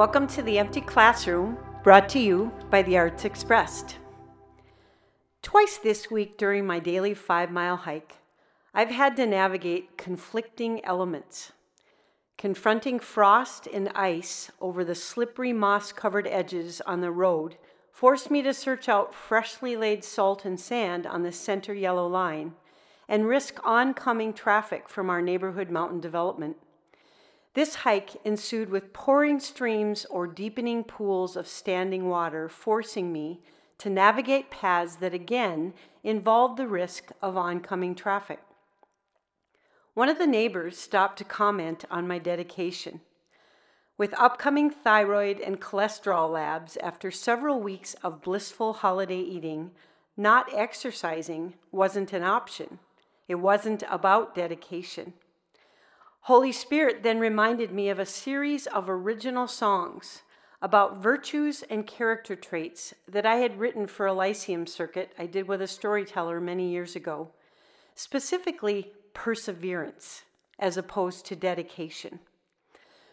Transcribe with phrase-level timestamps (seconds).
[0.00, 3.98] Welcome to the Empty Classroom, brought to you by the Arts Expressed.
[5.42, 8.16] Twice this week during my daily five mile hike,
[8.72, 11.52] I've had to navigate conflicting elements.
[12.38, 17.58] Confronting frost and ice over the slippery moss covered edges on the road
[17.92, 22.54] forced me to search out freshly laid salt and sand on the center yellow line
[23.06, 26.56] and risk oncoming traffic from our neighborhood mountain development.
[27.54, 33.40] This hike ensued with pouring streams or deepening pools of standing water, forcing me
[33.78, 38.40] to navigate paths that again involved the risk of oncoming traffic.
[39.94, 43.00] One of the neighbors stopped to comment on my dedication.
[43.98, 49.72] With upcoming thyroid and cholesterol labs after several weeks of blissful holiday eating,
[50.16, 52.78] not exercising wasn't an option.
[53.28, 55.14] It wasn't about dedication.
[56.24, 60.22] Holy Spirit then reminded me of a series of original songs
[60.62, 65.48] about virtues and character traits that I had written for a Lyceum circuit I did
[65.48, 67.30] with a storyteller many years ago,
[67.94, 70.24] specifically perseverance
[70.58, 72.20] as opposed to dedication.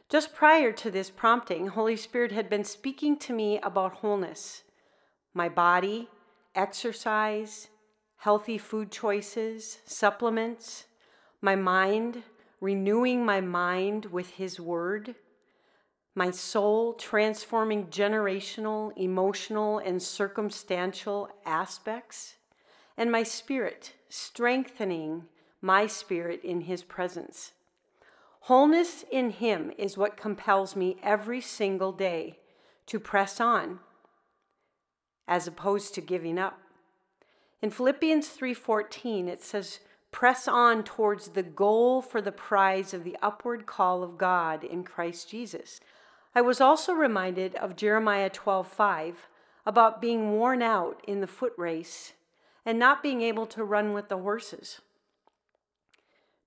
[0.09, 4.63] Just prior to this prompting, Holy Spirit had been speaking to me about wholeness,
[5.33, 6.09] my body,
[6.55, 7.69] exercise,
[8.17, 10.85] healthy food choices, supplements,
[11.41, 12.23] my mind,
[12.59, 15.15] renewing my mind with His Word,
[16.15, 22.35] my soul transforming generational, emotional, and circumstantial aspects,
[22.97, 25.25] and my spirit strengthening
[25.61, 27.53] my spirit in His presence.
[28.41, 32.39] Wholeness in Him is what compels me every single day
[32.87, 33.79] to press on
[35.27, 36.59] as opposed to giving up.
[37.61, 39.79] In Philippians 3:14 it says
[40.17, 44.83] press on towards the goal for the prize of the upward call of God in
[44.83, 45.79] Christ Jesus.
[46.33, 49.27] I was also reminded of Jeremiah 12:5
[49.63, 52.13] about being worn out in the foot race
[52.65, 54.81] and not being able to run with the horses.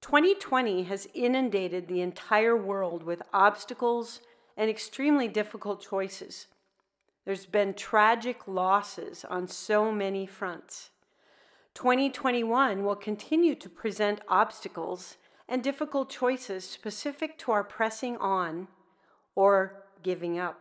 [0.00, 4.20] 2020 has inundated the entire world with obstacles
[4.56, 6.48] and extremely difficult choices.
[7.25, 10.91] There's been tragic losses on so many fronts.
[11.75, 15.16] 2021 will continue to present obstacles
[15.48, 18.69] and difficult choices specific to our pressing on
[19.34, 20.60] or giving up.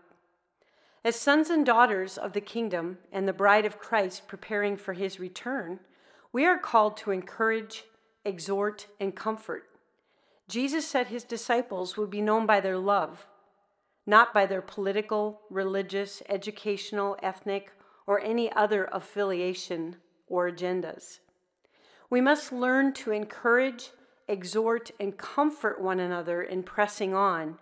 [1.04, 5.20] As sons and daughters of the kingdom and the bride of Christ preparing for his
[5.20, 5.80] return,
[6.34, 7.86] we are called to encourage,
[8.26, 9.64] exhort, and comfort.
[10.48, 13.28] Jesus said his disciples would be known by their love,
[14.06, 17.72] not by their political, religious, educational, ethnic,
[18.06, 19.98] or any other affiliation
[20.30, 21.20] or agendas.
[22.10, 23.92] We must learn to encourage,
[24.28, 27.58] exhort, and comfort one another in pressing on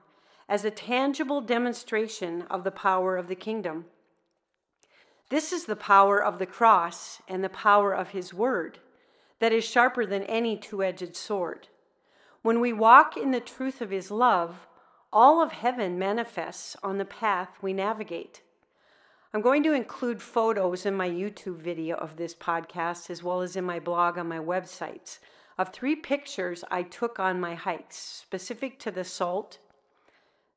[0.48, 3.86] as a tangible demonstration of the power of the kingdom.
[5.30, 8.80] This is the power of the cross and the power of his word
[9.40, 11.68] that is sharper than any two edged sword.
[12.42, 14.68] When we walk in the truth of his love,
[15.12, 18.42] all of heaven manifests on the path we navigate.
[19.38, 23.56] I'm going to include photos in my YouTube video of this podcast as well as
[23.56, 25.20] in my blog on my websites
[25.60, 29.60] of three pictures I took on my hikes specific to the salt,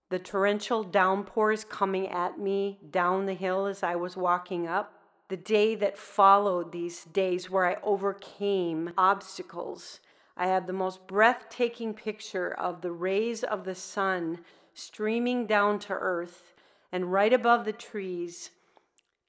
[0.09, 4.95] the torrential downpours coming at me down the hill as I was walking up,
[5.29, 10.01] the day that followed these days where I overcame obstacles.
[10.39, 14.39] I have the most breathtaking picture of the rays of the sun
[14.73, 16.55] streaming down to earth,
[16.91, 18.49] and right above the trees,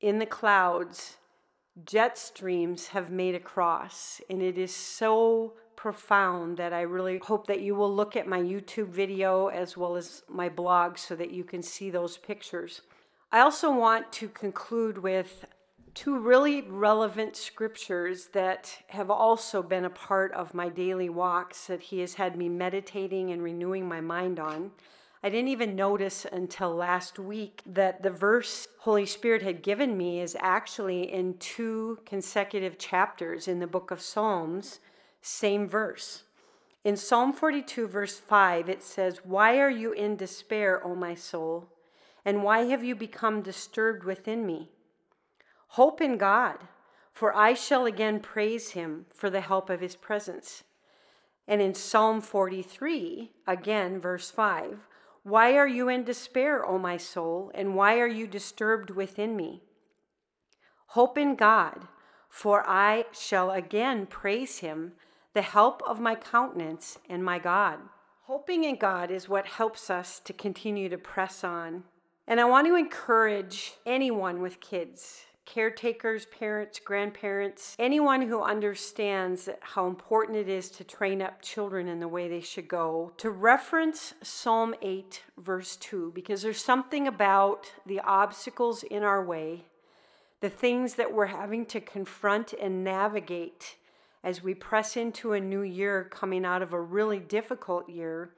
[0.01, 1.17] in the clouds,
[1.85, 7.47] jet streams have made a cross, and it is so profound that I really hope
[7.47, 11.31] that you will look at my YouTube video as well as my blog so that
[11.31, 12.81] you can see those pictures.
[13.31, 15.45] I also want to conclude with
[15.93, 21.81] two really relevant scriptures that have also been a part of my daily walks that
[21.81, 24.71] He has had me meditating and renewing my mind on.
[25.23, 30.19] I didn't even notice until last week that the verse Holy Spirit had given me
[30.19, 34.79] is actually in two consecutive chapters in the book of Psalms,
[35.21, 36.23] same verse.
[36.83, 41.67] In Psalm 42, verse 5, it says, Why are you in despair, O my soul?
[42.25, 44.69] And why have you become disturbed within me?
[45.69, 46.57] Hope in God,
[47.13, 50.63] for I shall again praise him for the help of his presence.
[51.47, 54.79] And in Psalm 43, again, verse 5,
[55.23, 59.61] why are you in despair, O my soul, and why are you disturbed within me?
[60.87, 61.87] Hope in God,
[62.27, 64.93] for I shall again praise him,
[65.33, 67.79] the help of my countenance and my God.
[68.23, 71.83] Hoping in God is what helps us to continue to press on
[72.27, 79.87] And I want to encourage anyone with kids, caretakers, parents, grandparents, anyone who understands how
[79.87, 84.13] important it is to train up children in the way they should go, to reference
[84.21, 89.65] Psalm 8, verse 2, because there's something about the obstacles in our way,
[90.39, 93.75] the things that we're having to confront and navigate
[94.23, 98.31] as we press into a new year coming out of a really difficult year.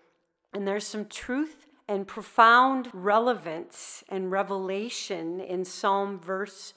[0.53, 6.73] And there's some truth and profound relevance and revelation in Psalm verse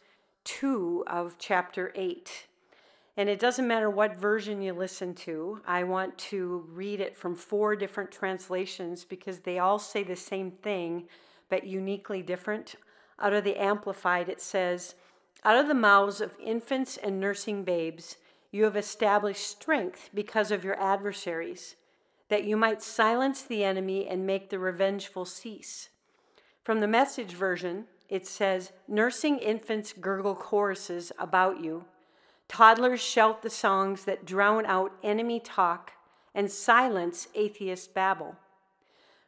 [0.47, 2.47] 2 of chapter 8.
[3.17, 5.61] And it doesn't matter what version you listen to.
[5.67, 10.53] I want to read it from four different translations because they all say the same
[10.53, 11.09] thing,
[11.49, 12.77] but uniquely different.
[13.19, 14.95] Out of the Amplified, it says,
[15.45, 18.17] Out of the mouths of infants and nursing babes,
[18.53, 21.75] you have established strength because of your adversaries,
[22.29, 25.89] that you might silence the enemy and make the revengeful cease.
[26.63, 31.85] From the message version, it says, Nursing infants gurgle choruses about you.
[32.49, 35.93] Toddlers shout the songs that drown out enemy talk
[36.35, 38.37] and silence atheist babble.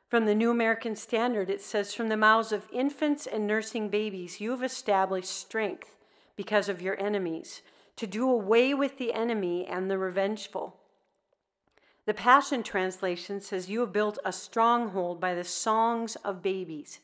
[0.09, 4.41] From the New American Standard, it says, From the mouths of infants and nursing babies,
[4.41, 5.97] you have established strength
[6.37, 7.63] because of your enemies
[7.97, 10.77] to do away with the enemy and the revengeful.
[12.07, 17.01] The Passion Translation says, You have built a stronghold by the songs of babies.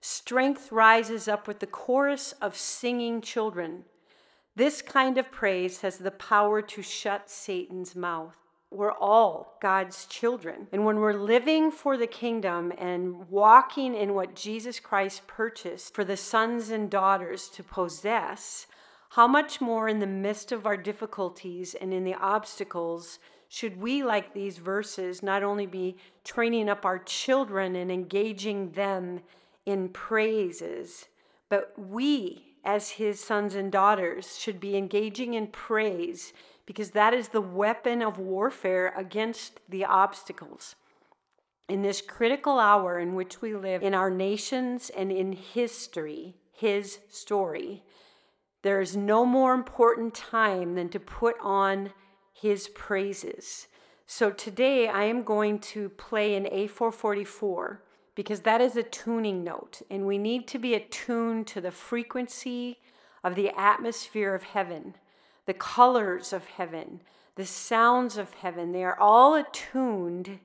[0.00, 3.84] Strength rises up with the chorus of singing children.
[4.54, 8.36] This kind of praise has the power to shut Satan's mouth.
[8.70, 10.68] We're all God's children.
[10.72, 16.04] And when we're living for the kingdom and walking in what Jesus Christ purchased for
[16.04, 18.66] the sons and daughters to possess,
[19.10, 23.18] how much more in the midst of our difficulties and in the obstacles
[23.48, 29.20] should we, like these verses, not only be training up our children and engaging them
[29.68, 31.08] in praises,
[31.50, 36.32] but we, as his sons and daughters, should be engaging in praise
[36.64, 40.74] because that is the weapon of warfare against the obstacles.
[41.68, 47.00] In this critical hour in which we live in our nations and in history, his
[47.10, 47.82] story,
[48.62, 51.92] there is no more important time than to put on
[52.32, 53.68] his praises.
[54.06, 57.80] So today I am going to play an A444
[58.18, 62.76] because that is a tuning note, and we need to be attuned to the frequency
[63.22, 64.96] of the atmosphere of heaven,
[65.46, 67.00] the colors of heaven,
[67.36, 68.72] the sounds of heaven.
[68.72, 70.40] They are all attuned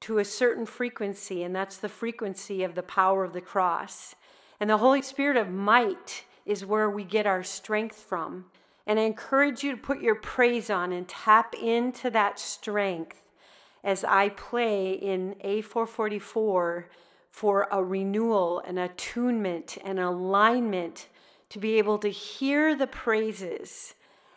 [0.00, 4.14] to a certain frequency, and that's the frequency of the power of the cross.
[4.60, 8.44] And the Holy Spirit of might is where we get our strength from.
[8.86, 13.22] And I encourage you to put your praise on and tap into that strength
[13.88, 16.84] as I play in A444
[17.30, 21.08] for a renewal, an attunement, an alignment
[21.48, 23.94] to be able to hear the praises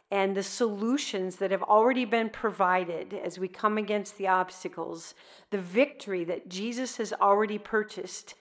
[0.09, 5.15] and the solutions that have already been provided as we come against the obstacles,
[5.49, 8.35] the victory that Jesus has already purchased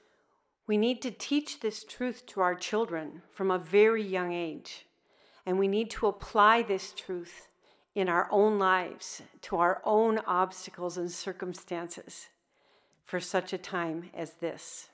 [0.71, 4.87] we need to teach this truth to our children from a very young age.
[5.45, 7.49] And we need to apply this truth
[7.95, 12.29] in our own lives to our own obstacles and circumstances
[13.05, 14.90] for such a time as this.